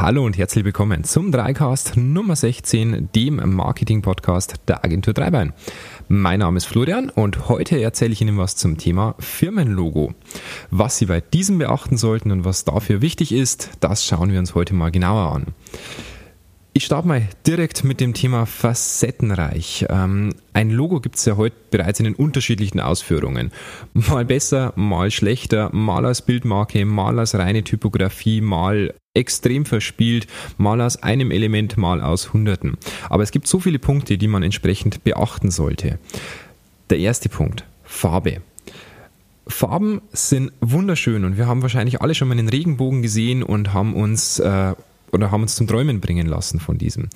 Hallo 0.00 0.24
und 0.24 0.38
herzlich 0.38 0.64
willkommen 0.64 1.02
zum 1.02 1.32
Dreicast 1.32 1.96
Nummer 1.96 2.36
16, 2.36 3.08
dem 3.16 3.56
Marketing-Podcast 3.56 4.54
der 4.68 4.84
Agentur 4.84 5.12
Dreibein. 5.12 5.52
Mein 6.06 6.38
Name 6.38 6.56
ist 6.56 6.66
Florian 6.66 7.10
und 7.10 7.48
heute 7.48 7.80
erzähle 7.80 8.12
ich 8.12 8.20
Ihnen 8.20 8.38
was 8.38 8.54
zum 8.54 8.78
Thema 8.78 9.16
Firmenlogo. 9.18 10.14
Was 10.70 10.98
Sie 10.98 11.06
bei 11.06 11.20
diesem 11.20 11.58
beachten 11.58 11.96
sollten 11.96 12.30
und 12.30 12.44
was 12.44 12.64
dafür 12.64 13.02
wichtig 13.02 13.32
ist, 13.32 13.70
das 13.80 14.06
schauen 14.06 14.30
wir 14.30 14.38
uns 14.38 14.54
heute 14.54 14.72
mal 14.72 14.92
genauer 14.92 15.32
an. 15.34 15.46
Ich 16.74 16.84
starte 16.84 17.08
mal 17.08 17.28
direkt 17.44 17.82
mit 17.82 17.98
dem 17.98 18.14
Thema 18.14 18.46
facettenreich. 18.46 19.86
Ähm, 19.88 20.32
ein 20.52 20.70
Logo 20.70 21.00
gibt 21.00 21.16
es 21.16 21.24
ja 21.24 21.36
heute 21.36 21.56
bereits 21.72 21.98
in 21.98 22.04
den 22.04 22.14
unterschiedlichen 22.14 22.78
Ausführungen. 22.78 23.50
Mal 23.94 24.24
besser, 24.24 24.72
mal 24.76 25.10
schlechter, 25.10 25.74
mal 25.74 26.06
als 26.06 26.22
Bildmarke, 26.22 26.84
mal 26.84 27.18
als 27.18 27.34
reine 27.34 27.64
Typografie, 27.64 28.40
mal 28.40 28.94
extrem 29.18 29.66
verspielt, 29.66 30.26
mal 30.56 30.80
aus 30.80 31.02
einem 31.02 31.30
Element, 31.30 31.76
mal 31.76 32.00
aus 32.00 32.32
Hunderten. 32.32 32.78
Aber 33.10 33.22
es 33.22 33.30
gibt 33.30 33.46
so 33.46 33.60
viele 33.60 33.78
Punkte, 33.78 34.16
die 34.16 34.28
man 34.28 34.42
entsprechend 34.42 35.04
beachten 35.04 35.50
sollte. 35.50 35.98
Der 36.90 36.98
erste 36.98 37.28
Punkt, 37.28 37.64
Farbe. 37.84 38.40
Farben 39.46 40.02
sind 40.12 40.52
wunderschön 40.60 41.24
und 41.24 41.36
wir 41.36 41.46
haben 41.46 41.62
wahrscheinlich 41.62 42.00
alle 42.02 42.14
schon 42.14 42.28
mal 42.28 42.38
einen 42.38 42.48
Regenbogen 42.48 43.02
gesehen 43.02 43.42
und 43.42 43.72
haben 43.72 43.94
uns 43.94 44.38
äh, 44.38 44.74
oder 45.10 45.30
haben 45.30 45.42
uns 45.42 45.56
zum 45.56 45.66
Träumen 45.66 46.00
bringen 46.00 46.26
lassen 46.26 46.60
von 46.60 46.78
diesem. 46.78 47.08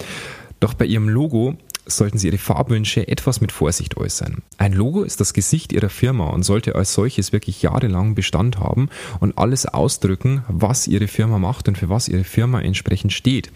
Doch 0.60 0.74
bei 0.74 0.86
ihrem 0.86 1.08
Logo 1.08 1.56
sollten 1.86 2.18
Sie 2.18 2.28
Ihre 2.28 2.38
Farbwünsche 2.38 3.06
etwas 3.08 3.40
mit 3.40 3.52
Vorsicht 3.52 3.96
äußern. 3.96 4.42
Ein 4.58 4.72
Logo 4.72 5.02
ist 5.02 5.20
das 5.20 5.34
Gesicht 5.34 5.72
Ihrer 5.72 5.88
Firma 5.88 6.30
und 6.30 6.42
sollte 6.42 6.74
als 6.74 6.94
solches 6.94 7.32
wirklich 7.32 7.62
jahrelang 7.62 8.14
Bestand 8.14 8.58
haben 8.58 8.88
und 9.20 9.38
alles 9.38 9.66
ausdrücken, 9.66 10.44
was 10.48 10.86
Ihre 10.86 11.08
Firma 11.08 11.38
macht 11.38 11.68
und 11.68 11.78
für 11.78 11.88
was 11.88 12.08
Ihre 12.08 12.24
Firma 12.24 12.60
entsprechend 12.60 13.12
steht. 13.12 13.50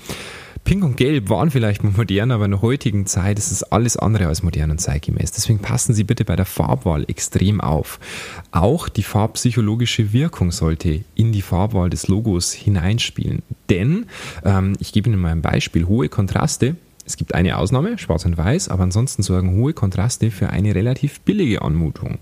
Pink 0.67 0.83
und 0.83 0.97
Gelb 0.97 1.31
waren 1.31 1.53
vielleicht 1.53 1.85
modern, 1.85 2.33
aber 2.33 2.47
in 2.47 2.51
der 2.51 2.61
heutigen 2.61 3.07
Zeit 3.07 3.39
ist 3.39 3.53
es 3.53 3.63
alles 3.63 3.97
andere 3.97 4.27
als 4.27 4.43
modern 4.43 4.73
und 4.73 4.81
zeitgemäß. 4.81 5.31
Deswegen 5.31 5.61
passen 5.61 5.95
Sie 5.95 6.03
bitte 6.03 6.25
bei 6.25 6.35
der 6.35 6.45
Farbwahl 6.45 7.05
extrem 7.07 7.61
auf. 7.61 8.01
Auch 8.51 8.89
die 8.89 9.05
farbpsychologische 9.05 10.13
Wirkung 10.13 10.51
sollte 10.51 11.05
in 11.15 11.31
die 11.31 11.43
Farbwahl 11.43 11.89
des 11.89 12.09
Logos 12.09 12.53
hineinspielen. 12.53 13.43
Denn, 13.71 14.07
ähm, 14.45 14.73
ich 14.81 14.93
gebe 14.93 15.09
Ihnen 15.09 15.21
mal 15.21 15.31
ein 15.31 15.41
Beispiel, 15.41 15.87
hohe 15.87 16.09
Kontraste 16.09 16.75
es 17.07 17.17
gibt 17.17 17.35
eine 17.35 17.57
Ausnahme, 17.57 17.99
schwarz 17.99 18.25
und 18.25 18.37
weiß, 18.37 18.69
aber 18.69 18.83
ansonsten 18.83 19.23
sorgen 19.23 19.57
hohe 19.57 19.73
Kontraste 19.73 20.33
für 20.33 20.51
eine 20.51 20.75
relativ 20.75 21.21
billige 21.21 21.63
Anmutung. 21.63 22.19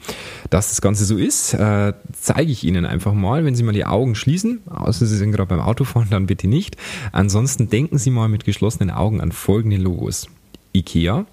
Dass 0.51 0.69
das 0.69 0.83
Ganze 0.83 1.07
so 1.07 1.17
ist, 1.17 1.55
äh, 1.55 1.95
zeige 2.13 2.53
ich 2.53 2.65
Ihnen 2.65 2.85
einfach 2.85 3.15
mal, 3.15 3.45
wenn 3.45 3.55
Sie 3.55 3.63
mal 3.63 3.73
die 3.73 3.87
Augen 3.87 4.15
schließen, 4.15 4.61
außer 4.69 5.07
Sie 5.07 5.17
sind 5.17 5.33
gerade 5.33 5.49
beim 5.49 5.61
Autofahren, 5.61 6.11
dann 6.11 6.27
bitte 6.27 6.49
nicht. 6.49 6.77
Ansonsten 7.13 7.71
denken 7.71 7.97
Sie 7.97 8.11
mal 8.11 8.29
mit 8.29 8.45
geschlossenen 8.45 8.91
Augen 8.91 9.23
an 9.23 9.33
folgende 9.33 9.79
Logos. 9.79 10.29
IKEA, 10.75 11.25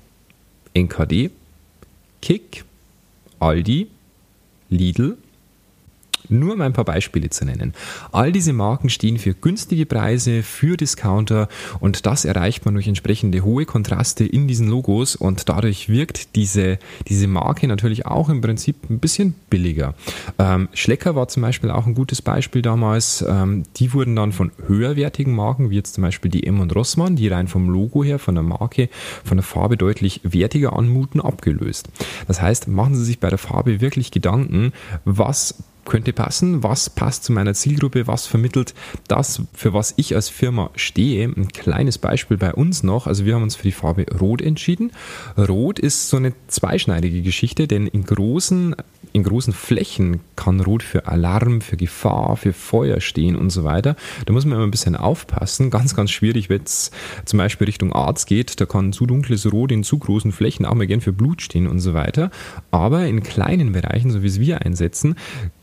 NKD, 0.73 1.31
Kick, 2.21 2.63
Aldi, 3.39 3.87
Lidl, 4.69 5.17
nur 6.31 6.53
um 6.53 6.61
ein 6.61 6.73
paar 6.73 6.85
Beispiele 6.85 7.29
zu 7.29 7.45
nennen. 7.45 7.73
All 8.11 8.31
diese 8.31 8.53
Marken 8.53 8.89
stehen 8.89 9.17
für 9.17 9.33
günstige 9.33 9.85
Preise, 9.85 10.43
für 10.43 10.77
Discounter 10.77 11.47
und 11.79 12.05
das 12.05 12.25
erreicht 12.25 12.65
man 12.65 12.73
durch 12.73 12.87
entsprechende 12.87 13.41
hohe 13.43 13.65
Kontraste 13.65 14.25
in 14.25 14.47
diesen 14.47 14.67
Logos 14.67 15.15
und 15.15 15.49
dadurch 15.49 15.89
wirkt 15.89 16.35
diese, 16.35 16.79
diese 17.07 17.27
Marke 17.27 17.67
natürlich 17.67 18.05
auch 18.05 18.29
im 18.29 18.41
Prinzip 18.41 18.89
ein 18.89 18.99
bisschen 18.99 19.35
billiger. 19.49 19.93
Ähm, 20.39 20.69
Schlecker 20.73 21.15
war 21.15 21.27
zum 21.27 21.41
Beispiel 21.41 21.71
auch 21.71 21.85
ein 21.85 21.95
gutes 21.95 22.21
Beispiel 22.21 22.61
damals. 22.61 23.23
Ähm, 23.27 23.63
die 23.77 23.93
wurden 23.93 24.15
dann 24.15 24.31
von 24.31 24.51
höherwertigen 24.67 25.35
Marken, 25.35 25.69
wie 25.69 25.75
jetzt 25.75 25.95
zum 25.95 26.03
Beispiel 26.03 26.31
die 26.31 26.45
M 26.45 26.59
und 26.59 26.75
Rossmann, 26.75 27.15
die 27.15 27.27
rein 27.27 27.47
vom 27.47 27.69
Logo 27.69 28.03
her, 28.03 28.19
von 28.19 28.35
der 28.35 28.43
Marke, 28.43 28.89
von 29.23 29.37
der 29.37 29.43
Farbe 29.43 29.77
deutlich 29.77 30.21
wertiger 30.23 30.73
anmuten, 30.73 31.21
abgelöst. 31.21 31.89
Das 32.27 32.41
heißt, 32.41 32.67
machen 32.67 32.95
Sie 32.95 33.03
sich 33.03 33.19
bei 33.19 33.29
der 33.29 33.37
Farbe 33.37 33.81
wirklich 33.81 34.11
Gedanken, 34.11 34.73
was 35.05 35.55
könnte 35.91 36.13
passen, 36.13 36.63
was 36.63 36.89
passt 36.89 37.25
zu 37.25 37.33
meiner 37.33 37.53
Zielgruppe, 37.53 38.07
was 38.07 38.25
vermittelt 38.25 38.73
das, 39.09 39.41
für 39.53 39.73
was 39.73 39.93
ich 39.97 40.15
als 40.15 40.29
Firma 40.29 40.69
stehe. 40.77 41.25
Ein 41.25 41.49
kleines 41.49 41.97
Beispiel 41.97 42.37
bei 42.37 42.53
uns 42.53 42.81
noch, 42.81 43.07
also 43.07 43.25
wir 43.25 43.35
haben 43.35 43.43
uns 43.43 43.57
für 43.57 43.63
die 43.63 43.73
Farbe 43.73 44.05
Rot 44.17 44.41
entschieden. 44.41 44.93
Rot 45.37 45.79
ist 45.79 46.07
so 46.07 46.15
eine 46.15 46.31
zweischneidige 46.47 47.21
Geschichte, 47.21 47.67
denn 47.67 47.87
in 47.87 48.05
großen 48.05 48.73
in 49.13 49.23
großen 49.23 49.53
Flächen 49.53 50.21
kann 50.35 50.61
Rot 50.61 50.83
für 50.83 51.07
Alarm, 51.07 51.61
für 51.61 51.75
Gefahr, 51.75 52.37
für 52.37 52.53
Feuer 52.53 53.01
stehen 53.01 53.35
und 53.35 53.49
so 53.49 53.63
weiter. 53.63 53.95
Da 54.25 54.33
muss 54.33 54.45
man 54.45 54.55
immer 54.55 54.63
ein 54.63 54.71
bisschen 54.71 54.95
aufpassen. 54.95 55.69
Ganz, 55.69 55.95
ganz 55.95 56.11
schwierig, 56.11 56.49
wenn 56.49 56.63
es 56.63 56.91
zum 57.25 57.37
Beispiel 57.37 57.65
Richtung 57.65 57.91
Arzt 57.93 58.27
geht. 58.27 58.61
Da 58.61 58.65
kann 58.65 58.93
zu 58.93 59.05
dunkles 59.05 59.51
Rot 59.51 59.71
in 59.71 59.83
zu 59.83 59.97
großen 59.97 60.31
Flächen 60.31 60.65
auch 60.65 60.75
mal 60.75 60.87
gern 60.87 61.01
für 61.01 61.11
Blut 61.11 61.41
stehen 61.41 61.67
und 61.67 61.79
so 61.79 61.93
weiter. 61.93 62.31
Aber 62.71 63.05
in 63.05 63.21
kleinen 63.21 63.73
Bereichen, 63.73 64.11
so 64.11 64.23
wie 64.23 64.27
es 64.27 64.39
wir 64.39 64.61
einsetzen, 64.61 65.15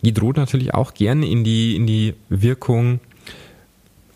geht 0.02 0.17
Rot 0.18 0.36
natürlich 0.36 0.74
auch 0.74 0.94
gerne 0.94 1.28
in 1.28 1.44
die, 1.44 1.76
in 1.76 1.86
die 1.86 2.14
Wirkung 2.28 3.00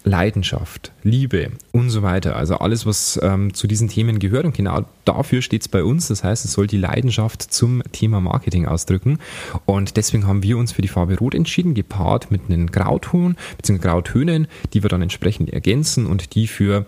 Leidenschaft, 0.05 0.93
Liebe 1.05 1.53
und 1.71 1.91
so 1.91 2.03
weiter. 2.03 2.35
Also 2.35 2.57
alles, 2.57 2.87
was 2.87 3.21
ähm, 3.23 3.55
zu 3.55 3.67
diesen 3.67 3.89
Themen 3.89 4.19
gehört 4.19 4.45
und 4.45 4.55
genau 4.55 4.85
dafür 5.05 5.43
steht 5.43 5.63
es 5.63 5.69
bei 5.69 5.85
uns. 5.85 6.09
Das 6.09 6.25
heißt, 6.25 6.45
es 6.45 6.53
soll 6.53 6.67
die 6.67 6.77
Leidenschaft 6.77 7.43
zum 7.43 7.83
Thema 7.93 8.21
Marketing 8.21 8.67
ausdrücken. 8.67 9.19
Und 9.65 9.97
deswegen 9.97 10.27
haben 10.27 10.43
wir 10.43 10.59
uns 10.59 10.73
für 10.73 10.83
die 10.83 10.89
Farbe 10.89 11.19
Rot 11.19 11.35
entschieden, 11.35 11.75
gepaart 11.75 12.31
mit 12.31 12.43
einem 12.49 12.67
Grauton 12.67 13.37
bzw. 13.59 13.79
Grautönen, 13.79 14.49
die 14.73 14.83
wir 14.83 14.89
dann 14.89 15.03
entsprechend 15.03 15.51
ergänzen 15.51 16.07
und 16.07 16.35
die 16.35 16.49
für 16.49 16.87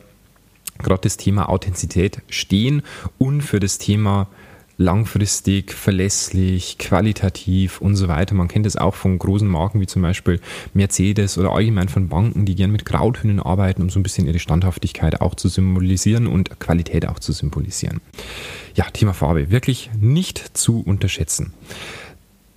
gerade 0.83 1.03
das 1.03 1.17
Thema 1.17 1.49
Authentizität 1.49 2.21
stehen 2.29 2.83
und 3.19 3.43
für 3.43 3.61
das 3.61 3.79
Thema 3.79 4.27
langfristig, 4.77 5.73
verlässlich, 5.73 6.79
qualitativ 6.79 7.81
und 7.81 7.97
so 7.97 8.09
weiter. 8.09 8.35
Man 8.35 8.49
kennt 8.49 8.67
es 8.67 8.77
auch 8.77 8.95
von 8.95 9.19
großen 9.19 9.47
Marken 9.47 9.81
wie 9.81 9.87
zum 9.87 10.03
Beispiel 10.03 10.41
Mercedes 10.73 11.39
oder 11.39 11.53
allgemein 11.53 11.89
von 11.89 12.09
Banken, 12.09 12.45
die 12.45 12.55
gern 12.55 12.73
mit 12.73 12.85
Grautönen 12.85 13.41
arbeiten, 13.41 13.83
um 13.83 13.91
so 13.91 14.01
ein 14.01 14.03
bisschen 14.03 14.27
ihre 14.27 14.39
Standhaftigkeit 14.39 15.21
auch 15.21 15.35
zu 15.35 15.49
symbolisieren 15.49 16.27
und 16.27 16.59
Qualität 16.59 17.07
auch 17.07 17.19
zu 17.19 17.33
symbolisieren. 17.33 18.01
Ja, 18.75 18.85
Thema 18.91 19.15
Farbe, 19.15 19.51
wirklich 19.51 19.91
nicht 20.01 20.57
zu 20.57 20.81
unterschätzen. 20.81 21.53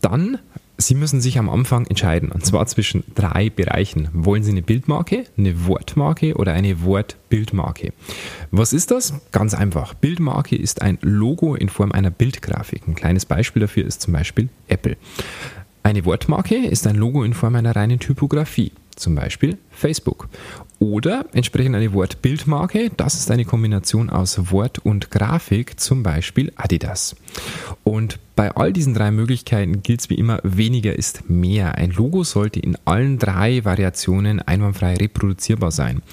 Dann 0.01 0.39
Sie 0.79 0.93
müssen 0.93 1.21
sich 1.21 1.39
am 1.39 1.49
Anfang 1.49 1.87
entscheiden, 1.87 2.31
und 2.31 2.45
zwar 2.45 2.67
zwischen 2.67 3.03
drei 3.15 3.49
Bereichen. 3.49 4.09
Wollen 4.13 4.43
Sie 4.43 4.51
eine 4.51 4.61
Bildmarke, 4.61 5.23
eine 5.35 5.65
Wortmarke 5.65 6.35
oder 6.35 6.53
eine 6.53 6.83
Wortbildmarke? 6.83 7.93
Was 8.51 8.73
ist 8.73 8.91
das? 8.91 9.13
Ganz 9.31 9.55
einfach. 9.55 9.95
Bildmarke 9.95 10.55
ist 10.55 10.83
ein 10.83 10.99
Logo 11.01 11.55
in 11.55 11.69
Form 11.69 11.91
einer 11.91 12.11
Bildgrafik. 12.11 12.87
Ein 12.87 12.93
kleines 12.93 13.25
Beispiel 13.25 13.61
dafür 13.61 13.85
ist 13.85 14.01
zum 14.01 14.13
Beispiel 14.13 14.49
Apple. 14.67 14.97
Eine 15.81 16.05
Wortmarke 16.05 16.55
ist 16.55 16.85
ein 16.85 16.95
Logo 16.95 17.23
in 17.23 17.33
Form 17.33 17.55
einer 17.55 17.75
reinen 17.75 17.97
Typografie, 17.97 18.71
zum 18.95 19.15
Beispiel 19.15 19.57
Facebook. 19.71 20.29
Oder 20.79 21.25
entsprechend 21.33 21.75
eine 21.75 21.93
Wortbildmarke, 21.93 22.91
das 22.95 23.15
ist 23.15 23.31
eine 23.31 23.45
Kombination 23.45 24.11
aus 24.11 24.51
Wort 24.51 24.77
und 24.79 25.09
Grafik, 25.09 25.79
zum 25.79 26.03
Beispiel 26.03 26.51
Adidas. 26.55 27.15
Und 27.83 28.19
bei 28.37 28.55
all 28.55 28.71
diesen 28.71 28.93
drei 28.93 29.09
Möglichkeiten 29.09 29.81
gilt 29.81 30.01
es 30.01 30.09
wie 30.11 30.13
immer, 30.13 30.39
weniger 30.43 30.95
ist 30.95 31.27
mehr. 31.27 31.73
Ein 31.73 31.89
Logo 31.89 32.23
sollte 32.23 32.59
in 32.59 32.77
allen 32.85 33.17
drei 33.17 33.65
Variationen 33.65 34.39
einwandfrei 34.39 34.95
reproduzierbar 34.95 35.71
sein. 35.71 36.03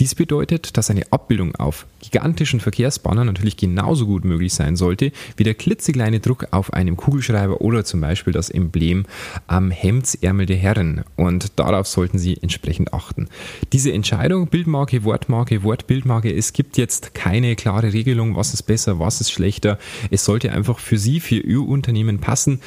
Dies 0.00 0.16
bedeutet, 0.16 0.76
dass 0.76 0.90
eine 0.90 1.04
Abbildung 1.12 1.54
auf 1.54 1.86
gigantischen 2.00 2.58
Verkehrsbannern 2.58 3.26
natürlich 3.26 3.56
genauso 3.56 4.06
gut 4.06 4.24
möglich 4.24 4.54
sein 4.54 4.74
sollte 4.74 5.12
wie 5.36 5.44
der 5.44 5.54
klitzekleine 5.54 6.18
Druck 6.18 6.48
auf 6.50 6.72
einem 6.72 6.96
Kugelschreiber 6.96 7.60
oder 7.60 7.84
zum 7.84 8.00
Beispiel 8.00 8.32
das 8.32 8.50
Emblem 8.50 9.06
am 9.46 9.70
Hemdsärmel 9.70 10.46
der 10.46 10.56
Herren. 10.56 11.04
Und 11.14 11.58
darauf 11.60 11.86
sollten 11.86 12.18
Sie 12.18 12.38
entsprechend 12.42 12.92
achten. 12.92 13.28
Diese 13.72 13.92
Entscheidung, 13.92 14.48
Bildmarke, 14.48 15.04
Wortmarke, 15.04 15.62
Wortbildmarke, 15.62 16.34
es 16.34 16.52
gibt 16.52 16.76
jetzt 16.76 17.14
keine 17.14 17.54
klare 17.54 17.92
Regelung, 17.92 18.34
was 18.34 18.52
ist 18.52 18.64
besser, 18.64 18.98
was 18.98 19.20
ist 19.20 19.30
schlechter. 19.30 19.78
Es 20.10 20.24
sollte 20.24 20.50
einfach 20.50 20.80
für 20.80 20.98
Sie, 20.98 21.20
für 21.20 21.36
Ihr 21.36 21.67
Unternehmen 21.68 22.18
passen. 22.18 22.60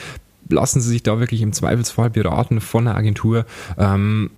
Lassen 0.50 0.82
Sie 0.82 0.90
sich 0.90 1.04
da 1.04 1.20
wirklich 1.20 1.42
im 1.42 1.54
Zweifelsfall 1.54 2.10
beraten 2.10 2.62
von 2.62 2.88
einer 2.88 2.98
Agentur. 2.98 3.46
Ähm, 3.78 4.32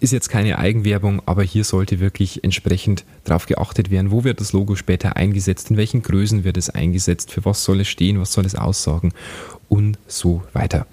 ist 0.00 0.12
jetzt 0.12 0.28
keine 0.28 0.58
Eigenwerbung, 0.58 1.22
aber 1.26 1.44
hier 1.44 1.62
sollte 1.62 2.00
wirklich 2.00 2.42
entsprechend 2.42 3.04
darauf 3.24 3.46
geachtet 3.46 3.90
werden, 3.90 4.10
wo 4.10 4.24
wird 4.24 4.40
das 4.40 4.52
Logo 4.52 4.74
später 4.74 5.16
eingesetzt, 5.16 5.70
in 5.70 5.76
welchen 5.76 6.02
Größen 6.02 6.42
wird 6.42 6.56
es 6.56 6.70
eingesetzt, 6.70 7.30
für 7.30 7.44
was 7.44 7.62
soll 7.62 7.80
es 7.80 7.88
stehen, 7.88 8.18
was 8.18 8.32
soll 8.32 8.44
es 8.44 8.56
aussagen 8.56 9.12
und 9.68 9.98
so 10.08 10.42
weiter. 10.52 10.86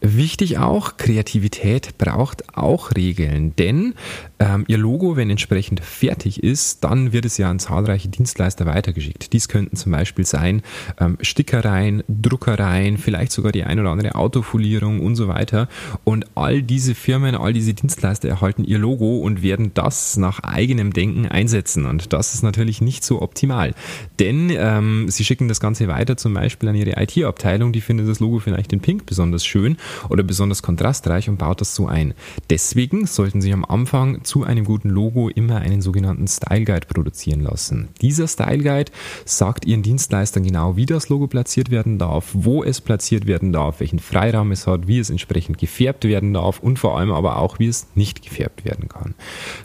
Wichtig 0.00 0.58
auch, 0.58 0.96
Kreativität 0.96 1.98
braucht 1.98 2.56
auch 2.56 2.94
Regeln, 2.94 3.56
denn 3.56 3.94
ähm, 4.38 4.64
Ihr 4.68 4.78
Logo, 4.78 5.16
wenn 5.16 5.28
entsprechend 5.28 5.80
fertig 5.80 6.44
ist, 6.44 6.84
dann 6.84 7.12
wird 7.12 7.24
es 7.24 7.36
ja 7.36 7.50
an 7.50 7.58
zahlreiche 7.58 8.08
Dienstleister 8.08 8.64
weitergeschickt. 8.64 9.32
Dies 9.32 9.48
könnten 9.48 9.74
zum 9.74 9.90
Beispiel 9.90 10.24
sein 10.24 10.62
ähm, 11.00 11.18
Stickereien, 11.20 12.04
Druckereien, 12.06 12.96
vielleicht 12.96 13.32
sogar 13.32 13.50
die 13.50 13.64
ein 13.64 13.80
oder 13.80 13.90
andere 13.90 14.14
Autofolierung 14.14 15.00
und 15.00 15.16
so 15.16 15.26
weiter. 15.26 15.68
Und 16.04 16.26
all 16.36 16.62
diese 16.62 16.94
Firmen, 16.94 17.34
all 17.34 17.52
diese 17.52 17.74
Dienstleister 17.74 18.28
erhalten 18.28 18.62
ihr 18.62 18.78
Logo 18.78 19.18
und 19.18 19.42
werden 19.42 19.72
das 19.74 20.16
nach 20.16 20.38
eigenem 20.44 20.92
Denken 20.92 21.26
einsetzen. 21.26 21.86
Und 21.86 22.12
das 22.12 22.34
ist 22.34 22.44
natürlich 22.44 22.80
nicht 22.80 23.02
so 23.02 23.20
optimal, 23.20 23.74
denn 24.20 24.52
ähm, 24.54 25.08
sie 25.08 25.24
schicken 25.24 25.48
das 25.48 25.58
Ganze 25.58 25.88
weiter 25.88 26.16
zum 26.16 26.34
Beispiel 26.34 26.68
an 26.68 26.76
ihre 26.76 27.02
IT-Abteilung, 27.02 27.72
die 27.72 27.80
findet 27.80 28.08
das 28.08 28.20
Logo 28.20 28.38
vielleicht 28.38 28.72
in 28.72 28.78
Pink 28.78 29.04
besonders 29.04 29.44
schön 29.44 29.76
oder 30.08 30.22
besonders 30.22 30.62
kontrastreich 30.62 31.28
und 31.28 31.38
baut 31.38 31.60
das 31.60 31.74
so 31.74 31.86
ein. 31.86 32.14
Deswegen 32.50 33.06
sollten 33.06 33.40
Sie 33.40 33.52
am 33.52 33.64
Anfang 33.64 34.24
zu 34.24 34.44
einem 34.44 34.64
guten 34.64 34.90
Logo 34.90 35.28
immer 35.28 35.56
einen 35.56 35.82
sogenannten 35.82 36.26
Style 36.26 36.64
Guide 36.64 36.86
produzieren 36.86 37.40
lassen. 37.40 37.88
Dieser 38.00 38.28
Style 38.28 38.62
Guide 38.62 38.92
sagt 39.24 39.64
Ihren 39.66 39.82
Dienstleistern 39.82 40.42
genau, 40.42 40.76
wie 40.76 40.86
das 40.86 41.08
Logo 41.08 41.26
platziert 41.26 41.70
werden 41.70 41.98
darf, 41.98 42.30
wo 42.32 42.62
es 42.62 42.80
platziert 42.80 43.26
werden 43.26 43.52
darf, 43.52 43.80
welchen 43.80 43.98
Freiraum 43.98 44.52
es 44.52 44.66
hat, 44.66 44.86
wie 44.86 44.98
es 44.98 45.10
entsprechend 45.10 45.58
gefärbt 45.58 46.04
werden 46.04 46.34
darf 46.34 46.60
und 46.60 46.78
vor 46.78 46.98
allem 46.98 47.12
aber 47.12 47.38
auch, 47.38 47.58
wie 47.58 47.66
es 47.66 47.86
nicht 47.94 48.22
gefärbt 48.22 48.64
werden 48.64 48.88
kann. 48.88 49.14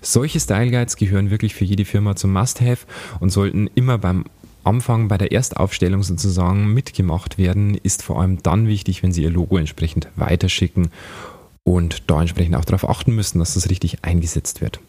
Solche 0.02 0.40
Style 0.40 0.72
Guides 0.72 0.96
gehören 0.96 1.30
wirklich 1.30 1.56
für 1.56 1.66
jede 1.66 1.86
Firma 1.86 2.16
zum 2.16 2.34
Must-Have 2.34 2.86
und 3.20 3.30
sollten 3.30 3.70
immer 3.76 3.98
beim 3.98 4.26
Anfang 4.64 5.08
bei 5.08 5.18
der 5.18 5.32
Erstaufstellung 5.32 6.04
sozusagen 6.04 6.74
mitgemacht 6.74 7.38
werden, 7.38 7.76
ist 7.76 8.04
vor 8.04 8.20
allem 8.20 8.42
dann 8.44 8.68
wichtig, 8.68 9.04
wenn 9.04 9.12
Sie 9.12 9.24
Ihr 9.24 9.30
Logo 9.30 9.58
entsprechend 9.58 10.08
weiterschicken 10.16 10.90
und 11.64 12.10
da 12.10 12.22
entsprechend 12.22 12.56
auch 12.56 12.66
darauf 12.66 12.90
achten 12.90 13.16
müssen, 13.16 13.40
dass 13.40 13.54
das 13.54 13.70
richtig 13.70 14.04
eingesetzt 14.04 14.62
wird. 14.62 14.80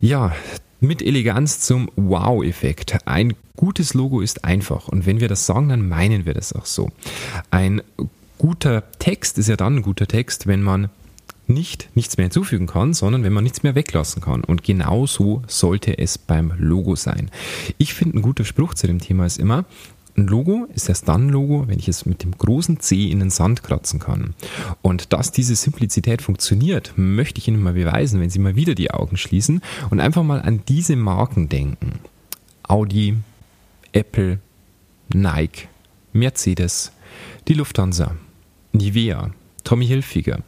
Ja, 0.00 0.34
mit 0.80 1.02
Eleganz 1.02 1.60
zum 1.60 1.90
Wow-Effekt. 1.96 3.06
Ein 3.06 3.34
gutes 3.56 3.94
Logo 3.94 4.20
ist 4.20 4.44
einfach 4.44 4.88
und 4.88 5.04
wenn 5.06 5.20
wir 5.20 5.28
das 5.28 5.44
sagen, 5.46 5.68
dann 5.68 5.88
meinen 5.88 6.24
wir 6.24 6.34
das 6.34 6.54
auch 6.54 6.66
so. 6.66 6.90
Ein 7.50 7.82
guter 8.38 8.90
Text 8.98 9.36
ist 9.36 9.48
ja 9.48 9.56
dann 9.56 9.76
ein 9.76 9.82
guter 9.82 10.06
Text, 10.06 10.46
wenn 10.46 10.62
man 10.62 10.88
nicht 11.50 11.90
nichts 11.94 12.16
mehr 12.16 12.24
hinzufügen 12.24 12.66
kann, 12.66 12.94
sondern 12.94 13.22
wenn 13.22 13.32
man 13.32 13.44
nichts 13.44 13.62
mehr 13.62 13.74
weglassen 13.74 14.22
kann. 14.22 14.42
Und 14.44 14.64
genau 14.64 15.06
so 15.06 15.42
sollte 15.46 15.98
es 15.98 16.16
beim 16.16 16.52
Logo 16.56 16.96
sein. 16.96 17.30
Ich 17.78 17.94
finde, 17.94 18.18
ein 18.18 18.22
guter 18.22 18.44
Spruch 18.44 18.74
zu 18.74 18.86
dem 18.86 19.00
Thema 19.00 19.26
ist 19.26 19.38
immer, 19.38 19.64
ein 20.16 20.26
Logo 20.26 20.66
ist 20.74 20.88
erst 20.88 21.08
dann 21.08 21.26
ein 21.26 21.30
Logo, 21.30 21.68
wenn 21.68 21.78
ich 21.78 21.88
es 21.88 22.04
mit 22.04 22.22
dem 22.22 22.36
großen 22.36 22.80
C 22.80 23.10
in 23.10 23.20
den 23.20 23.30
Sand 23.30 23.62
kratzen 23.62 24.00
kann. 24.00 24.34
Und 24.82 25.12
dass 25.12 25.32
diese 25.32 25.54
Simplizität 25.54 26.20
funktioniert, 26.22 26.92
möchte 26.96 27.38
ich 27.38 27.48
Ihnen 27.48 27.62
mal 27.62 27.74
beweisen, 27.74 28.20
wenn 28.20 28.30
Sie 28.30 28.38
mal 28.38 28.56
wieder 28.56 28.74
die 28.74 28.90
Augen 28.90 29.16
schließen 29.16 29.62
und 29.90 30.00
einfach 30.00 30.22
mal 30.22 30.42
an 30.42 30.62
diese 30.68 30.96
Marken 30.96 31.48
denken. 31.48 32.00
Audi, 32.64 33.16
Apple, 33.92 34.38
Nike, 35.12 35.68
Mercedes, 36.12 36.92
die 37.48 37.54
Lufthansa, 37.54 38.14
Nivea, 38.72 39.30
Tommy 39.64 39.86
Hilfiger. 39.86 40.40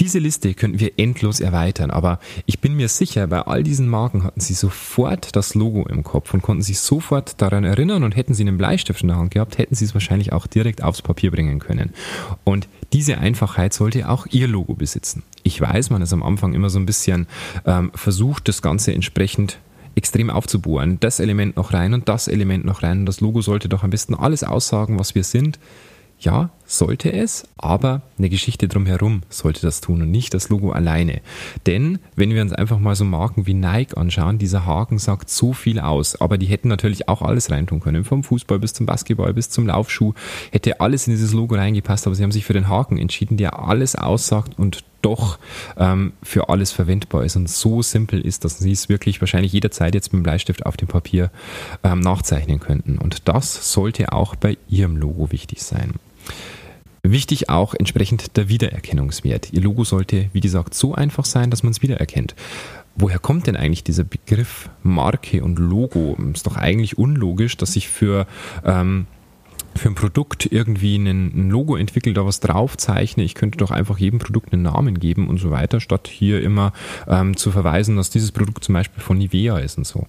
Diese 0.00 0.18
Liste 0.18 0.54
könnten 0.54 0.80
wir 0.80 0.92
endlos 0.96 1.40
erweitern, 1.40 1.90
aber 1.90 2.20
ich 2.46 2.60
bin 2.60 2.74
mir 2.74 2.88
sicher, 2.88 3.26
bei 3.26 3.42
all 3.42 3.62
diesen 3.62 3.86
Marken 3.86 4.24
hatten 4.24 4.40
sie 4.40 4.54
sofort 4.54 5.36
das 5.36 5.54
Logo 5.54 5.86
im 5.86 6.04
Kopf 6.04 6.32
und 6.32 6.40
konnten 6.40 6.62
sich 6.62 6.80
sofort 6.80 7.40
daran 7.42 7.64
erinnern 7.64 8.02
und 8.02 8.16
hätten 8.16 8.32
sie 8.32 8.42
einen 8.42 8.56
Bleistift 8.56 9.02
in 9.02 9.08
der 9.08 9.18
Hand 9.18 9.32
gehabt, 9.32 9.58
hätten 9.58 9.74
sie 9.74 9.84
es 9.84 9.92
wahrscheinlich 9.92 10.32
auch 10.32 10.46
direkt 10.46 10.82
aufs 10.82 11.02
Papier 11.02 11.30
bringen 11.30 11.58
können. 11.58 11.92
Und 12.44 12.66
diese 12.94 13.18
Einfachheit 13.18 13.74
sollte 13.74 14.08
auch 14.08 14.26
ihr 14.30 14.48
Logo 14.48 14.72
besitzen. 14.72 15.22
Ich 15.42 15.60
weiß, 15.60 15.90
man 15.90 16.00
ist 16.00 16.14
am 16.14 16.22
Anfang 16.22 16.54
immer 16.54 16.70
so 16.70 16.78
ein 16.78 16.86
bisschen 16.86 17.26
ähm, 17.66 17.90
versucht, 17.94 18.48
das 18.48 18.62
Ganze 18.62 18.94
entsprechend 18.94 19.58
extrem 19.96 20.30
aufzubohren. 20.30 20.98
Das 21.00 21.20
Element 21.20 21.56
noch 21.56 21.74
rein 21.74 21.92
und 21.92 22.08
das 22.08 22.26
Element 22.26 22.64
noch 22.64 22.82
rein. 22.82 23.00
Und 23.00 23.06
das 23.06 23.20
Logo 23.20 23.42
sollte 23.42 23.68
doch 23.68 23.82
am 23.82 23.90
besten 23.90 24.14
alles 24.14 24.44
aussagen, 24.44 24.98
was 24.98 25.14
wir 25.14 25.24
sind. 25.24 25.58
Ja, 26.20 26.50
sollte 26.66 27.10
es, 27.10 27.44
aber 27.56 28.02
eine 28.18 28.28
Geschichte 28.28 28.68
drumherum 28.68 29.22
sollte 29.30 29.62
das 29.62 29.80
tun 29.80 30.02
und 30.02 30.10
nicht 30.10 30.34
das 30.34 30.50
Logo 30.50 30.70
alleine. 30.70 31.22
Denn 31.66 31.98
wenn 32.14 32.34
wir 32.34 32.42
uns 32.42 32.52
einfach 32.52 32.78
mal 32.78 32.94
so 32.94 33.06
Marken 33.06 33.46
wie 33.46 33.54
Nike 33.54 33.96
anschauen, 33.96 34.38
dieser 34.38 34.66
Haken 34.66 34.98
sagt 34.98 35.30
so 35.30 35.54
viel 35.54 35.80
aus, 35.80 36.20
aber 36.20 36.36
die 36.36 36.46
hätten 36.46 36.68
natürlich 36.68 37.08
auch 37.08 37.22
alles 37.22 37.50
reintun 37.50 37.80
können, 37.80 38.04
vom 38.04 38.22
Fußball 38.22 38.58
bis 38.58 38.74
zum 38.74 38.84
Basketball 38.84 39.32
bis 39.32 39.48
zum 39.48 39.66
Laufschuh, 39.66 40.12
hätte 40.52 40.80
alles 40.80 41.06
in 41.06 41.14
dieses 41.14 41.32
Logo 41.32 41.54
reingepasst, 41.54 42.06
aber 42.06 42.14
sie 42.14 42.22
haben 42.22 42.32
sich 42.32 42.44
für 42.44 42.52
den 42.52 42.68
Haken 42.68 42.98
entschieden, 42.98 43.38
der 43.38 43.58
alles 43.58 43.96
aussagt 43.96 44.58
und 44.58 44.84
doch 45.02 45.38
ähm, 45.78 46.12
für 46.22 46.50
alles 46.50 46.72
verwendbar 46.72 47.24
ist 47.24 47.34
und 47.34 47.48
so 47.48 47.80
simpel 47.80 48.20
ist, 48.20 48.44
dass 48.44 48.58
Sie 48.58 48.70
es 48.70 48.90
wirklich 48.90 49.22
wahrscheinlich 49.22 49.52
jederzeit 49.52 49.94
jetzt 49.94 50.12
mit 50.12 50.20
dem 50.20 50.24
Bleistift 50.24 50.66
auf 50.66 50.76
dem 50.76 50.88
Papier 50.88 51.30
ähm, 51.82 52.00
nachzeichnen 52.00 52.60
könnten. 52.60 52.98
Und 52.98 53.26
das 53.26 53.72
sollte 53.72 54.12
auch 54.12 54.36
bei 54.36 54.58
Ihrem 54.68 54.98
Logo 54.98 55.32
wichtig 55.32 55.62
sein. 55.62 55.94
Wichtig 57.02 57.48
auch 57.48 57.74
entsprechend 57.74 58.36
der 58.36 58.48
Wiedererkennungswert. 58.48 59.52
Ihr 59.52 59.62
Logo 59.62 59.84
sollte, 59.84 60.28
wie 60.32 60.40
gesagt, 60.40 60.74
so 60.74 60.94
einfach 60.94 61.24
sein, 61.24 61.50
dass 61.50 61.62
man 61.62 61.72
es 61.72 61.82
wiedererkennt. 61.82 62.34
Woher 62.94 63.18
kommt 63.18 63.46
denn 63.46 63.56
eigentlich 63.56 63.84
dieser 63.84 64.04
Begriff 64.04 64.68
Marke 64.82 65.42
und 65.42 65.58
Logo? 65.58 66.16
Ist 66.34 66.46
doch 66.46 66.56
eigentlich 66.56 66.98
unlogisch, 66.98 67.56
dass 67.56 67.76
ich 67.76 67.88
für 67.88 68.26
ähm, 68.64 69.06
für 69.76 69.88
ein 69.88 69.94
Produkt 69.94 70.48
irgendwie 70.50 70.96
ein, 70.96 71.48
Logo 71.48 71.76
entwickle, 71.76 72.12
da 72.12 72.26
was 72.26 72.40
draufzeichne. 72.40 73.22
Ich 73.22 73.34
könnte 73.34 73.58
doch 73.58 73.70
einfach 73.70 73.98
jedem 73.98 74.18
Produkt 74.18 74.52
einen 74.52 74.62
Namen 74.62 74.98
geben 74.98 75.28
und 75.28 75.38
so 75.38 75.50
weiter, 75.50 75.80
statt 75.80 76.08
hier 76.08 76.42
immer 76.42 76.72
ähm, 77.08 77.36
zu 77.36 77.52
verweisen, 77.52 77.96
dass 77.96 78.10
dieses 78.10 78.32
Produkt 78.32 78.64
zum 78.64 78.74
Beispiel 78.74 79.02
von 79.02 79.18
Nivea 79.18 79.58
ist 79.58 79.78
und 79.78 79.86
so. 79.86 80.06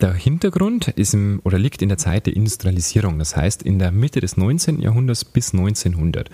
Der 0.00 0.14
Hintergrund 0.14 0.88
ist 0.88 1.12
im, 1.12 1.42
oder 1.44 1.58
liegt 1.58 1.82
in 1.82 1.90
der 1.90 1.98
Zeit 1.98 2.24
der 2.24 2.34
Industrialisierung, 2.34 3.18
das 3.18 3.36
heißt 3.36 3.62
in 3.62 3.78
der 3.78 3.92
Mitte 3.92 4.20
des 4.20 4.38
19. 4.38 4.80
Jahrhunderts 4.80 5.26
bis 5.26 5.52
1900. 5.52 6.30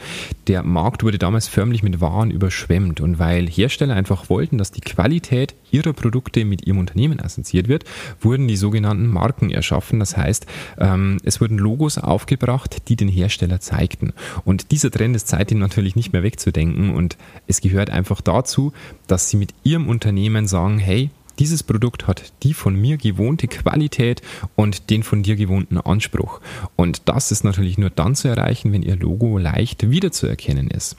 Der 0.46 0.62
Markt 0.62 1.02
wurde 1.02 1.18
damals 1.18 1.48
förmlich 1.48 1.82
mit 1.82 2.00
Waren 2.00 2.30
überschwemmt 2.30 3.00
und 3.00 3.18
weil 3.18 3.48
Hersteller 3.48 3.96
einfach 3.96 4.30
wollten, 4.30 4.56
dass 4.56 4.70
die 4.70 4.82
Qualität 4.82 5.56
ihrer 5.72 5.94
Produkte 5.94 6.44
mit 6.44 6.64
ihrem 6.64 6.78
Unternehmen 6.78 7.18
assoziiert 7.18 7.66
wird, 7.66 7.84
wurden 8.20 8.46
die 8.46 8.56
sogenannten 8.56 9.08
Marken 9.08 9.50
erschaffen. 9.50 9.98
Das 9.98 10.16
heißt, 10.16 10.46
ähm, 10.78 11.18
es 11.24 11.40
wurden 11.40 11.58
Logos 11.58 11.98
aufgebracht, 11.98 12.88
die 12.88 12.94
den 12.94 13.08
Hersteller 13.08 13.58
zeigten. 13.58 14.12
Und 14.44 14.70
dieser 14.70 14.92
Trend 14.92 15.16
ist 15.16 15.26
seitdem 15.26 15.58
natürlich 15.58 15.96
nicht 15.96 16.12
mehr 16.12 16.22
wegzudenken 16.22 16.94
und 16.94 17.16
es 17.48 17.60
gehört 17.60 17.90
einfach 17.90 18.20
dazu, 18.20 18.72
dass 19.08 19.28
sie 19.28 19.36
mit 19.36 19.54
ihrem 19.64 19.88
Unternehmen 19.88 20.46
sagen, 20.46 20.78
hey, 20.78 21.10
dieses 21.38 21.62
Produkt 21.62 22.06
hat 22.06 22.32
die 22.42 22.54
von 22.54 22.74
mir 22.74 22.96
gewohnte 22.96 23.48
Qualität 23.48 24.22
und 24.54 24.90
den 24.90 25.02
von 25.02 25.22
dir 25.22 25.36
gewohnten 25.36 25.78
Anspruch. 25.78 26.40
Und 26.76 27.08
das 27.08 27.30
ist 27.32 27.44
natürlich 27.44 27.78
nur 27.78 27.90
dann 27.90 28.14
zu 28.14 28.28
erreichen, 28.28 28.72
wenn 28.72 28.82
Ihr 28.82 28.96
Logo 28.96 29.38
leicht 29.38 29.90
wiederzuerkennen 29.90 30.68
ist. 30.68 30.96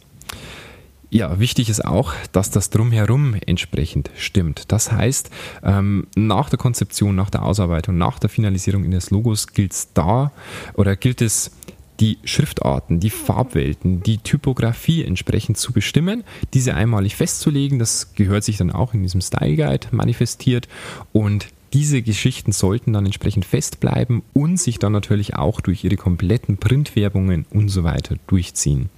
Ja, 1.09 1.39
wichtig 1.39 1.69
ist 1.69 1.85
auch, 1.85 2.13
dass 2.33 2.51
das 2.51 2.69
drumherum 2.69 3.35
entsprechend 3.45 4.11
stimmt. 4.17 4.71
Das 4.73 4.91
heißt, 4.91 5.29
ähm, 5.63 6.07
nach 6.15 6.49
der 6.49 6.59
Konzeption, 6.59 7.15
nach 7.15 7.29
der 7.29 7.43
Ausarbeitung, 7.43 7.97
nach 7.97 8.19
der 8.19 8.29
Finalisierung 8.29 8.83
in 8.83 8.91
des 8.91 9.09
Logos 9.09 9.47
gilt 9.47 9.71
es 9.71 9.93
da 9.93 10.33
oder 10.73 10.97
gilt 10.97 11.21
es 11.21 11.51
die 11.99 12.17
Schriftarten, 12.23 12.99
die 12.99 13.09
Farbwelten, 13.09 14.03
die 14.03 14.19
Typografie 14.19 15.03
entsprechend 15.03 15.57
zu 15.57 15.73
bestimmen, 15.73 16.23
diese 16.53 16.75
einmalig 16.75 17.15
festzulegen. 17.15 17.79
Das 17.79 18.13
gehört 18.13 18.43
sich 18.43 18.57
dann 18.57 18.71
auch 18.71 18.93
in 18.93 19.03
diesem 19.03 19.21
Style 19.21 19.55
Guide 19.55 19.87
manifestiert 19.91 20.67
und 21.13 21.47
diese 21.73 22.01
Geschichten 22.01 22.53
sollten 22.53 22.93
dann 22.93 23.05
entsprechend 23.05 23.45
festbleiben 23.45 24.23
und 24.33 24.57
sich 24.57 24.79
dann 24.79 24.93
natürlich 24.93 25.35
auch 25.35 25.59
durch 25.59 25.83
ihre 25.83 25.97
kompletten 25.97 26.57
Printwerbungen 26.57 27.45
und 27.49 27.69
so 27.69 27.83
weiter 27.83 28.15
durchziehen. 28.27 28.89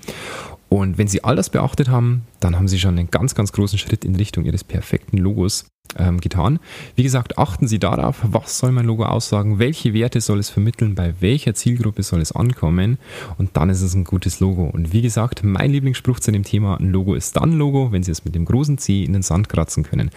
Und 0.69 0.99
wenn 0.99 1.07
Sie 1.07 1.23
all 1.23 1.35
das 1.35 1.49
beachtet 1.49 1.89
haben, 1.89 2.27
dann 2.39 2.55
haben 2.55 2.67
Sie 2.67 2.79
schon 2.79 2.97
einen 2.97 3.09
ganz, 3.09 3.33
ganz 3.33 3.51
großen 3.51 3.79
Schritt 3.79 4.05
in 4.05 4.15
Richtung 4.15 4.45
Ihres 4.45 4.63
perfekten 4.63 5.17
Logos 5.17 5.65
ähm, 5.97 6.19
getan. 6.21 6.59
Wie 6.95 7.03
gesagt, 7.03 7.37
achten 7.37 7.67
Sie 7.67 7.79
darauf, 7.79 8.17
was 8.23 8.59
soll 8.59 8.71
mein 8.71 8.85
Logo 8.85 9.05
aussagen, 9.05 9.59
welche 9.59 9.93
Werte 9.93 10.21
soll 10.21 10.39
es 10.39 10.49
vermitteln, 10.49 10.95
bei 10.95 11.13
welcher 11.19 11.53
Zielgruppe 11.53 12.03
soll 12.03 12.21
es 12.21 12.31
ankommen 12.31 12.97
und 13.37 13.57
dann 13.57 13.69
ist 13.69 13.81
es 13.81 13.93
ein 13.93 14.03
gutes 14.03 14.39
Logo. 14.39 14.65
Und 14.65 14.93
wie 14.93 15.01
gesagt, 15.01 15.43
mein 15.43 15.71
Lieblingsspruch 15.71 16.19
zu 16.19 16.31
dem 16.31 16.43
Thema, 16.43 16.79
ein 16.79 16.91
Logo 16.91 17.15
ist 17.15 17.35
dann 17.35 17.53
Logo, 17.53 17.91
wenn 17.91 18.03
Sie 18.03 18.11
es 18.11 18.25
mit 18.25 18.35
dem 18.35 18.45
großen 18.45 18.77
C 18.77 19.03
in 19.03 19.13
den 19.13 19.21
Sand 19.21 19.49
kratzen 19.49 19.83
können. 19.83 20.11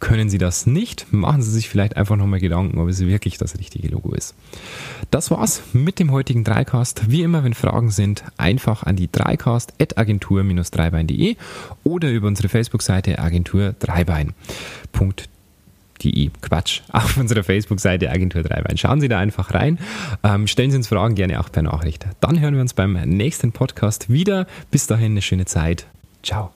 Können 0.00 0.28
Sie 0.30 0.38
das 0.38 0.66
nicht, 0.66 1.12
machen 1.12 1.42
Sie 1.42 1.50
sich 1.50 1.68
vielleicht 1.68 1.96
einfach 1.96 2.16
nochmal 2.16 2.40
Gedanken, 2.40 2.78
ob 2.78 2.88
es 2.88 3.00
wirklich 3.00 3.36
das 3.38 3.58
richtige 3.58 3.88
Logo 3.88 4.12
ist. 4.12 4.34
Das 5.10 5.30
war's 5.30 5.62
mit 5.72 5.98
dem 5.98 6.10
heutigen 6.10 6.42
Dreicast. 6.42 7.10
Wie 7.10 7.20
immer, 7.22 7.44
wenn 7.44 7.52
Fragen 7.54 7.90
sind, 7.90 8.24
einfach 8.36 8.82
an 8.82 8.96
die 8.96 9.12
dreicast.agentur-dreibein.de 9.12 11.36
oder 11.84 12.10
über 12.10 12.26
unsere 12.28 12.48
Facebook-Seite 12.48 13.18
agentur 13.18 13.74
dreibein.de 13.78 14.34
die 16.02 16.30
Quatsch, 16.40 16.82
auf 16.92 17.16
unserer 17.16 17.42
Facebook-Seite 17.42 18.10
Agentur 18.10 18.42
3 18.42 18.64
Wein. 18.64 18.76
Schauen 18.76 19.00
Sie 19.00 19.08
da 19.08 19.18
einfach 19.18 19.54
rein. 19.54 19.78
Ähm, 20.22 20.46
stellen 20.46 20.70
Sie 20.70 20.76
uns 20.76 20.88
Fragen 20.88 21.14
gerne 21.14 21.40
auch 21.40 21.50
per 21.50 21.62
Nachricht. 21.62 22.06
Dann 22.20 22.40
hören 22.40 22.54
wir 22.54 22.60
uns 22.60 22.74
beim 22.74 22.92
nächsten 22.92 23.52
Podcast 23.52 24.10
wieder. 24.10 24.46
Bis 24.70 24.86
dahin 24.86 25.12
eine 25.12 25.22
schöne 25.22 25.44
Zeit. 25.44 25.86
Ciao. 26.22 26.52